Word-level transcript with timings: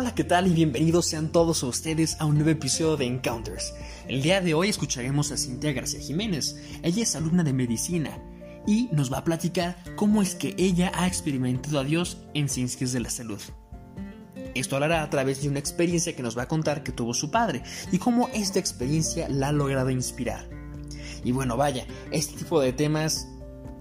Hola, 0.00 0.14
¿qué 0.14 0.22
tal? 0.22 0.46
Y 0.46 0.54
bienvenidos 0.54 1.06
sean 1.06 1.32
todos 1.32 1.60
ustedes 1.64 2.20
a 2.20 2.24
un 2.24 2.36
nuevo 2.36 2.50
episodio 2.50 2.96
de 2.96 3.04
Encounters. 3.04 3.74
El 4.06 4.22
día 4.22 4.40
de 4.40 4.54
hoy 4.54 4.68
escucharemos 4.68 5.32
a 5.32 5.36
Cintia 5.36 5.72
García 5.72 5.98
Jiménez. 5.98 6.54
Ella 6.84 7.02
es 7.02 7.16
alumna 7.16 7.42
de 7.42 7.52
medicina 7.52 8.16
y 8.64 8.88
nos 8.92 9.12
va 9.12 9.18
a 9.18 9.24
platicar 9.24 9.76
cómo 9.96 10.22
es 10.22 10.36
que 10.36 10.54
ella 10.56 10.92
ha 10.94 11.08
experimentado 11.08 11.80
a 11.80 11.82
Dios 11.82 12.18
en 12.32 12.48
ciencias 12.48 12.92
de 12.92 13.00
la 13.00 13.10
salud. 13.10 13.40
Esto 14.54 14.76
hablará 14.76 15.02
a 15.02 15.10
través 15.10 15.42
de 15.42 15.48
una 15.48 15.58
experiencia 15.58 16.14
que 16.14 16.22
nos 16.22 16.38
va 16.38 16.42
a 16.42 16.48
contar 16.48 16.84
que 16.84 16.92
tuvo 16.92 17.12
su 17.12 17.32
padre 17.32 17.64
y 17.90 17.98
cómo 17.98 18.28
esta 18.32 18.60
experiencia 18.60 19.28
la 19.28 19.48
ha 19.48 19.52
logrado 19.52 19.90
inspirar. 19.90 20.48
Y 21.24 21.32
bueno, 21.32 21.56
vaya, 21.56 21.88
este 22.12 22.36
tipo 22.36 22.60
de 22.60 22.72
temas 22.72 23.26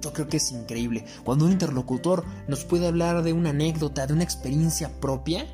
yo 0.00 0.12
creo 0.12 0.28
que 0.28 0.36
es 0.36 0.52
increíble. 0.52 1.06
Cuando 1.24 1.44
un 1.46 1.50
interlocutor 1.50 2.24
nos 2.46 2.64
puede 2.64 2.86
hablar 2.86 3.24
de 3.24 3.32
una 3.32 3.50
anécdota, 3.50 4.06
de 4.06 4.12
una 4.12 4.22
experiencia 4.22 5.00
propia, 5.00 5.48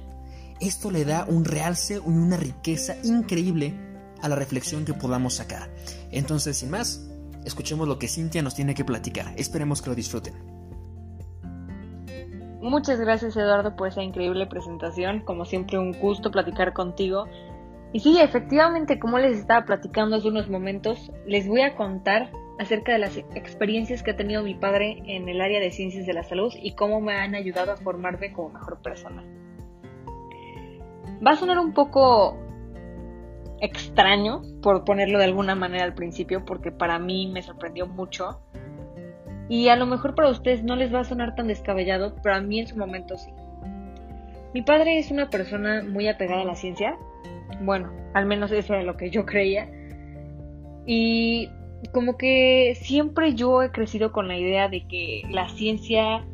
esto 0.61 0.91
le 0.91 1.05
da 1.05 1.25
un 1.27 1.45
realce 1.45 1.95
y 1.95 1.99
una 2.09 2.37
riqueza 2.37 2.95
increíble 3.03 3.75
a 4.23 4.29
la 4.29 4.37
reflexión 4.37 4.85
que 4.85 4.95
podamos 4.95 5.35
sacar. 5.35 5.71
Entonces, 6.11 6.59
sin 6.59 6.71
más, 6.71 7.11
escuchemos 7.45 7.89
lo 7.89 7.99
que 7.99 8.09
Cintia 8.09 8.43
nos 8.43 8.55
tiene 8.55 8.75
que 8.75 8.85
platicar. 8.85 9.33
Esperemos 9.37 9.83
que 9.83 9.91
lo 9.91 9.97
disfruten. 9.97 10.35
Muchas 12.61 13.01
gracias 13.01 13.37
Eduardo 13.37 13.75
por 13.75 13.89
esa 13.89 14.03
increíble 14.03 14.47
presentación. 14.47 15.21
Como 15.21 15.47
siempre, 15.47 15.79
un 15.79 15.93
gusto 15.93 16.31
platicar 16.31 16.75
contigo. 16.75 17.27
Y 17.93 18.01
sí, 18.01 18.21
efectivamente, 18.21 19.01
como 19.01 19.19
les 19.19 19.39
estaba 19.39 19.65
platicando 19.65 20.17
hace 20.17 20.29
unos 20.29 20.49
momentos, 20.49 21.11
les 21.27 21.49
voy 21.49 21.63
a 21.63 21.75
contar 21.75 22.31
acerca 22.59 22.93
de 22.93 22.99
las 22.99 23.17
experiencias 23.17 24.03
que 24.03 24.11
ha 24.11 24.17
tenido 24.17 24.43
mi 24.43 24.55
padre 24.55 25.03
en 25.07 25.29
el 25.29 25.41
área 25.41 25.59
de 25.59 25.71
ciencias 25.71 26.07
de 26.07 26.13
la 26.13 26.23
salud 26.23 26.53
y 26.63 26.75
cómo 26.75 27.01
me 27.01 27.15
han 27.15 27.35
ayudado 27.35 27.73
a 27.73 27.77
formarme 27.79 28.33
como 28.33 28.51
mejor 28.51 28.81
persona. 28.83 29.25
Va 31.25 31.33
a 31.33 31.37
sonar 31.37 31.59
un 31.59 31.73
poco 31.73 32.37
extraño, 33.61 34.43
por 34.63 34.85
ponerlo 34.85 35.19
de 35.19 35.25
alguna 35.25 35.55
manera 35.55 35.85
al 35.85 35.95
principio, 35.95 36.45
porque 36.45 36.73
para 36.73 36.99
mí 36.99 37.31
me 37.33 37.43
sorprendió 37.43 37.87
mucho. 37.87 38.41
Y 39.49 39.69
a 39.69 39.77
lo 39.77 39.87
mejor 39.87 40.15
para 40.15 40.31
ustedes 40.31 40.63
no 40.63 40.77
les 40.77 40.95
va 40.95 41.01
a 41.01 41.05
sonar 41.05 41.35
tan 41.35 41.49
descabellado, 41.49 42.15
pero 42.23 42.37
a 42.37 42.41
mí 42.41 42.61
en 42.61 42.67
su 42.67 42.77
momento 42.77 43.19
sí. 43.19 43.31
Mi 44.55 44.63
padre 44.63 44.99
es 44.99 45.11
una 45.11 45.29
persona 45.29 45.83
muy 45.83 46.09
apegada 46.09 46.43
a 46.43 46.45
la 46.45 46.55
ciencia. 46.55 46.97
Bueno, 47.61 47.91
al 48.15 48.27
menos 48.27 48.51
eso 48.53 48.75
era 48.75 48.83
lo 48.83 48.97
que 48.97 49.11
yo 49.11 49.27
creía. 49.27 49.69
Y 50.87 51.51
como 51.93 52.17
que 52.17 52.77
siempre 52.81 53.35
yo 53.35 53.63
he 53.63 53.71
crecido 53.71 54.13
con 54.13 54.29
la 54.29 54.39
idea 54.39 54.69
de 54.69 54.87
que 54.87 55.23
la 55.31 55.49
ciencia 55.51 56.25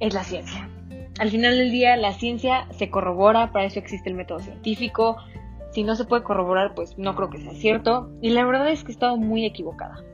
es 0.00 0.14
la 0.14 0.24
ciencia. 0.24 0.68
Al 1.18 1.30
final 1.30 1.58
del 1.58 1.70
día 1.70 1.96
la 1.96 2.12
ciencia 2.12 2.66
se 2.70 2.90
corrobora, 2.90 3.50
para 3.52 3.64
eso 3.64 3.80
existe 3.80 4.08
el 4.08 4.14
método 4.14 4.38
científico. 4.38 5.16
Si 5.72 5.82
no 5.82 5.96
se 5.96 6.04
puede 6.04 6.22
corroborar, 6.22 6.74
pues 6.74 6.96
no 6.96 7.14
creo 7.16 7.28
que 7.28 7.38
sea 7.38 7.54
cierto. 7.54 8.10
Y 8.22 8.30
la 8.30 8.44
verdad 8.44 8.70
es 8.70 8.84
que 8.84 8.92
he 8.92 8.94
estado 8.94 9.16
muy 9.16 9.44
equivocada. 9.44 10.04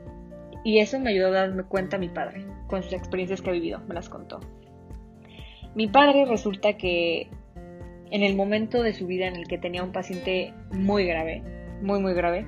Y 0.63 0.79
eso 0.79 0.99
me 0.99 1.11
ayudó 1.11 1.27
a 1.27 1.31
darme 1.31 1.63
cuenta 1.63 1.97
a 1.97 1.99
mi 1.99 2.09
padre, 2.09 2.45
con 2.67 2.81
sus 2.81 2.93
experiencias 2.93 3.41
que 3.41 3.51
ha 3.51 3.53
vivido, 3.53 3.81
me 3.87 3.93
las 3.93 4.09
contó. 4.09 4.39
Mi 5.75 5.87
padre 5.87 6.25
resulta 6.25 6.73
que 6.73 7.29
en 8.09 8.23
el 8.23 8.35
momento 8.35 8.81
de 8.81 8.93
su 8.93 9.05
vida 9.05 9.27
en 9.27 9.35
el 9.35 9.47
que 9.47 9.59
tenía 9.59 9.83
un 9.83 9.91
paciente 9.91 10.53
muy 10.71 11.05
grave, 11.05 11.43
muy 11.81 11.99
muy 11.99 12.13
grave, 12.13 12.47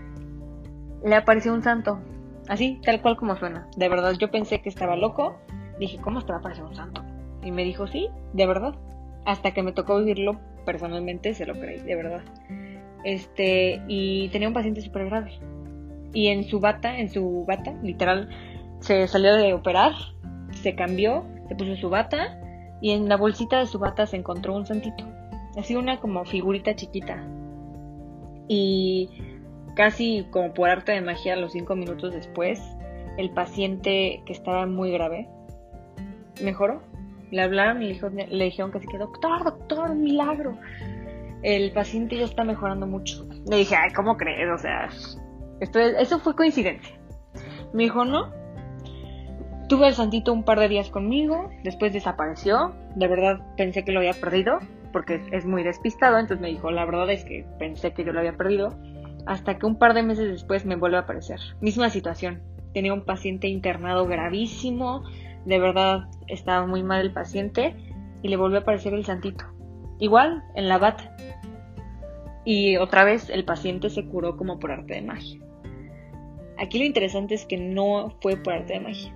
le 1.04 1.16
apareció 1.16 1.54
un 1.54 1.62
santo. 1.62 2.00
Así, 2.48 2.80
tal 2.84 3.02
cual 3.02 3.18
como 3.18 3.36
suena. 3.36 3.68
De 3.76 3.90
verdad, 3.90 4.14
yo 4.18 4.32
pensé 4.32 4.62
que 4.62 4.70
estaba 4.70 4.96
loco. 4.96 5.38
Dije, 5.80 6.00
¿cómo 6.02 6.22
te 6.22 6.32
va 6.32 6.38
a 6.38 6.40
aparecer 6.40 6.64
un 6.64 6.76
santo? 6.76 7.04
Y 7.44 7.52
me 7.52 7.64
dijo, 7.64 7.88
sí, 7.88 8.10
de 8.34 8.46
verdad. 8.46 8.76
Hasta 9.26 9.52
que 9.52 9.64
me 9.64 9.74
tocó 9.74 10.00
vivirlo 10.00 10.40
personalmente, 10.66 11.34
se 11.34 11.46
lo 11.46 11.54
creí, 11.54 11.80
de 11.80 11.96
verdad. 11.96 12.22
Este, 13.04 13.82
y 13.88 14.30
tenía 14.30 14.48
un 14.48 14.54
paciente 14.54 14.82
súper 14.82 15.06
grave. 15.06 15.32
Y 16.14 16.28
en 16.28 16.44
su 16.46 16.60
bata, 16.60 16.98
en 16.98 17.10
su 17.10 17.46
bata, 17.46 17.74
literal, 17.84 18.30
se 18.80 19.08
salió 19.08 19.36
de 19.36 19.54
operar, 19.54 19.94
se 20.52 20.76
cambió, 20.76 21.26
se 21.48 21.56
puso 21.56 21.76
su 21.76 21.90
bata 21.90 22.40
y 22.82 22.92
en 22.92 23.10
la 23.10 23.18
bolsita 23.18 23.60
de 23.60 23.66
su 23.66 23.80
bata 23.80 24.08
se 24.08 24.18
encontró 24.18 24.56
un 24.56 24.66
santito. 24.66 25.04
Así 25.58 25.76
una 25.76 26.00
como 26.00 26.24
figurita 26.26 26.76
chiquita. 26.76 27.24
Y 28.48 29.10
Casi 29.78 30.26
como 30.32 30.56
por 30.56 30.72
arte 30.72 30.92
de 30.92 31.02
magia, 31.02 31.36
los 31.36 31.52
cinco 31.52 31.76
minutos 31.76 32.12
después, 32.12 32.60
el 33.16 33.30
paciente 33.30 34.24
que 34.26 34.34
estaba 34.34 34.66
muy 34.66 34.90
grave 34.90 35.30
mejoró. 36.42 36.82
Le 37.32 37.42
hablaron 37.42 37.82
y 37.82 37.94
le, 38.30 38.44
dijeron 38.46 38.72
que 38.72 38.80
sí 38.80 38.88
que, 38.88 38.98
doctor, 38.98 39.44
doctor, 39.44 39.96
milagro. 39.96 40.58
El 41.44 41.72
paciente 41.72 42.18
ya 42.18 42.26
está 42.26 42.44
mejorando 42.44 42.88
mucho. 42.88 43.28
Le 43.50 43.58
dije, 43.58 43.76
ay, 43.76 43.92
¿cómo 43.94 44.18
crees? 44.18 44.50
O 44.50 44.58
sea, 44.58 44.90
esto 45.60 45.80
eso 45.80 46.20
fue 46.20 46.36
coincidencia. 46.36 46.98
Me 47.74 47.84
dijo, 47.84 48.06
no. 48.06 48.32
Tuve 49.70 49.88
al 49.88 49.94
santito 49.94 50.32
un 50.32 50.44
par 50.44 50.60
de 50.60 50.70
días 50.70 50.90
conmigo, 50.90 51.50
después 51.64 51.92
desapareció. 51.92 52.74
De 52.96 53.08
verdad 53.08 53.42
pensé 53.58 53.84
que 53.84 53.92
lo 53.92 54.00
había 54.00 54.14
perdido, 54.14 54.60
porque 54.94 55.22
es 55.32 55.46
muy 55.46 55.64
despistado. 55.64 56.18
Entonces 56.18 56.42
me 56.42 56.48
dijo, 56.48 56.72
la 56.72 56.86
verdad 56.86 57.10
es 57.10 57.26
que 57.26 57.46
pensé 57.60 57.94
que 57.94 58.06
yo 58.06 58.14
lo 58.14 58.20
había 58.20 58.38
perdido 58.38 58.74
hasta 59.28 59.58
que 59.58 59.66
un 59.66 59.78
par 59.78 59.94
de 59.94 60.04
meses 60.04 60.30
después 60.30 60.66
me 60.66 60.76
vuelve 60.76 60.98
a 60.98 61.02
aparecer. 61.02 61.40
Misma 61.62 61.90
situación. 61.90 62.42
Tenía 62.74 62.94
un 62.94 63.04
paciente 63.04 63.48
internado 63.48 64.08
gravísimo, 64.08 65.04
de 65.48 65.60
verdad 65.60 66.10
estaba 66.28 66.68
muy 66.68 66.84
mal 66.84 67.00
el 67.00 67.14
paciente 67.14 67.74
y 68.22 68.28
le 68.28 68.36
volvió 68.36 68.58
a 68.58 68.62
aparecer 68.62 68.94
el 68.94 69.06
santito. 69.06 69.46
Igual, 69.98 70.44
en 70.56 70.68
la 70.68 70.78
bata. 70.78 71.16
Y 72.44 72.76
otra 72.78 73.06
vez 73.06 73.30
el 73.30 73.46
paciente 73.46 73.90
se 73.90 74.06
curó 74.06 74.36
como 74.36 74.60
por 74.60 74.72
arte 74.72 74.96
de 74.96 75.02
magia. 75.02 75.40
Aquí 76.58 76.80
lo 76.80 76.86
interesante 76.86 77.34
es 77.34 77.46
que 77.46 77.58
no 77.58 78.16
fue 78.22 78.36
por 78.36 78.54
arte 78.54 78.74
de 78.74 78.82
magia. 78.82 79.16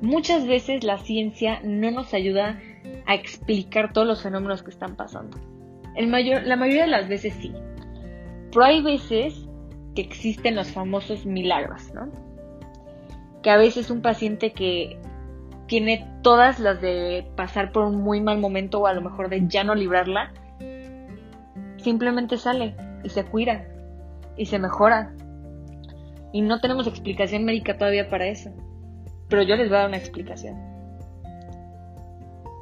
Muchas 0.00 0.46
veces 0.46 0.84
la 0.84 0.98
ciencia 0.98 1.60
no 1.64 1.90
nos 1.90 2.14
ayuda 2.14 2.60
a 3.06 3.14
explicar 3.14 3.92
todos 3.92 4.06
los 4.06 4.22
fenómenos 4.22 4.62
que 4.62 4.70
están 4.70 4.94
pasando. 4.94 5.36
La 5.96 6.56
mayoría 6.56 6.84
de 6.84 6.90
las 6.90 7.08
veces 7.08 7.34
sí, 7.34 7.52
pero 8.52 8.64
hay 8.64 8.82
veces 8.82 9.48
que 9.96 10.02
existen 10.02 10.54
los 10.54 10.70
famosos 10.70 11.26
milagros, 11.26 11.92
¿no? 11.92 12.08
Que 13.42 13.50
a 13.50 13.56
veces 13.56 13.90
un 13.90 14.00
paciente 14.00 14.52
que 14.52 14.96
tiene 15.70 16.04
todas 16.22 16.58
las 16.58 16.80
de 16.80 17.30
pasar 17.36 17.70
por 17.70 17.84
un 17.84 18.02
muy 18.02 18.20
mal 18.20 18.38
momento 18.38 18.80
o 18.80 18.86
a 18.88 18.92
lo 18.92 19.02
mejor 19.02 19.28
de 19.28 19.46
ya 19.46 19.62
no 19.62 19.76
librarla, 19.76 20.32
simplemente 21.76 22.38
sale 22.38 22.74
y 23.04 23.08
se 23.08 23.24
cuida 23.24 23.68
y 24.36 24.46
se 24.46 24.58
mejora. 24.58 25.14
Y 26.32 26.42
no 26.42 26.60
tenemos 26.60 26.88
explicación 26.88 27.44
médica 27.44 27.78
todavía 27.78 28.10
para 28.10 28.26
eso. 28.26 28.50
Pero 29.28 29.42
yo 29.42 29.54
les 29.54 29.68
voy 29.68 29.76
a 29.76 29.80
dar 29.82 29.88
una 29.88 29.98
explicación. 29.98 30.56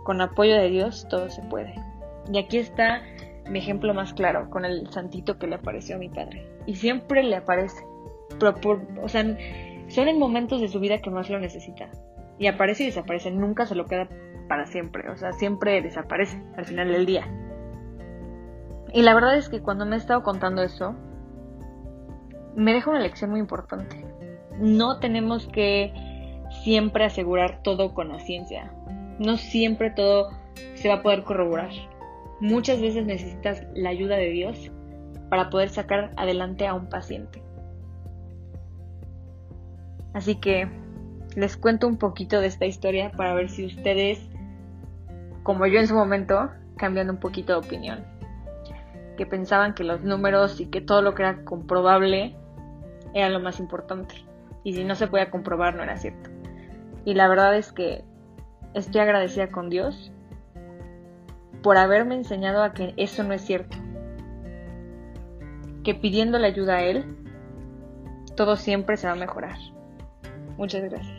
Con 0.05 0.21
apoyo 0.21 0.55
de 0.57 0.69
Dios 0.69 1.07
todo 1.09 1.31
se 1.31 1.41
puede. 1.45 1.77
Y 2.31 2.37
aquí 2.37 2.59
está 2.59 3.01
mi 3.49 3.61
ejemplo 3.61 3.95
más 3.95 4.13
claro 4.13 4.51
con 4.51 4.67
el 4.67 4.87
santito 4.91 5.39
que 5.39 5.47
le 5.47 5.55
apareció 5.55 5.97
a 5.97 5.99
mi 5.99 6.11
padre. 6.11 6.47
Y 6.67 6.75
siempre 6.75 7.23
le 7.23 7.37
aparece. 7.37 7.83
O 9.03 9.09
sea, 9.09 9.25
son 9.89 10.09
en 10.09 10.19
momentos 10.19 10.61
de 10.61 10.69
su 10.69 10.79
vida 10.79 10.99
que 10.99 11.09
más 11.09 11.31
lo 11.31 11.39
necesita. 11.39 11.89
Y 12.39 12.47
aparece 12.47 12.85
y 12.85 12.87
desaparece. 12.87 13.31
Nunca 13.31 13.67
se 13.67 13.75
lo 13.75 13.87
queda 13.87 14.09
para 14.49 14.67
siempre. 14.67 15.11
O 15.11 15.17
sea, 15.17 15.33
siempre 15.33 15.83
desaparece 15.83 16.43
al 16.57 16.65
final 16.65 16.93
del 16.93 17.07
día. 17.07 17.27
Y 18.93 19.03
la 19.03 19.15
verdad 19.15 19.37
es 19.37 19.49
que 19.49 19.61
cuando 19.61 19.85
me 19.85 19.97
he 19.97 19.99
estado 19.99 20.23
contando 20.23 20.63
eso, 20.63 20.95
me 22.55 22.73
deja 22.73 22.91
una 22.91 23.01
lección 23.01 23.31
muy 23.31 23.41
importante. 23.41 24.05
No 24.59 24.99
tenemos 24.99 25.47
que 25.49 25.93
siempre 26.65 27.05
asegurar 27.05 27.63
todo 27.63 27.95
con 27.95 28.09
la 28.09 28.21
ciencia. 28.21 28.73
No 29.19 29.37
siempre 29.37 29.91
todo 29.91 30.31
se 30.75 30.89
va 30.89 30.97
a 30.97 31.03
poder 31.03 31.25
corroborar 31.25 31.71
muchas 32.41 32.81
veces 32.81 33.07
necesitas 33.07 33.63
la 33.75 33.91
ayuda 33.91 34.17
de 34.17 34.31
Dios 34.31 34.71
para 35.29 35.51
poder 35.51 35.71
sacar 35.71 36.13
adelante 36.17 36.67
a 36.67 36.75
un 36.75 36.89
paciente. 36.89 37.43
Así 40.15 40.37
que 40.37 40.69
les 41.37 41.57
cuento 41.57 41.87
un 41.87 41.97
poquito 41.97 42.41
de 42.41 42.47
esta 42.47 42.67
historia 42.67 43.13
para 43.13 43.35
ver 43.35 43.49
si 43.49 43.67
ustedes, 43.67 44.21
como 45.43 45.67
yo 45.67 45.81
en 45.81 45.87
su 45.87 45.95
momento, 45.95 46.51
cambian 46.77 47.11
un 47.11 47.19
poquito 47.19 47.53
de 47.53 47.67
opinión. 47.67 48.05
Que 49.17 49.27
pensaban 49.27 49.75
que 49.75 49.85
los 49.85 50.03
números 50.05 50.61
y 50.61 50.67
que 50.67 50.81
todo 50.81 51.03
lo 51.03 51.15
que 51.15 51.23
era 51.23 51.45
comprobable 51.45 52.37
era 53.15 53.29
lo 53.29 53.41
más 53.41 53.61
importante. 53.61 54.15
Y 54.65 54.75
si 54.75 54.85
no 54.85 54.95
se 54.95 55.07
podía 55.07 55.31
comprobar 55.31 55.75
no 55.75 55.83
era 55.83 55.97
cierto. 55.97 56.31
Y 57.05 57.15
la 57.15 57.29
verdad 57.29 57.57
es 57.57 57.73
que 57.73 58.05
estoy 58.75 59.01
agradecida 59.01 59.51
con 59.51 59.71
Dios 59.71 60.13
por 61.63 61.77
haberme 61.77 62.15
enseñado 62.15 62.63
a 62.63 62.73
que 62.73 62.95
eso 62.97 63.25
no 63.25 63.35
es 63.35 63.43
cierto. 63.43 63.77
Que 65.85 65.95
pidiéndole 65.95 66.47
ayuda 66.47 66.77
a 66.77 66.83
Él, 66.83 67.17
todo 68.37 68.57
siempre 68.57 68.97
se 68.97 69.07
va 69.07 69.15
a 69.15 69.17
mejorar. 69.17 69.57
Muchas 70.57 70.83
gracias. 70.83 71.18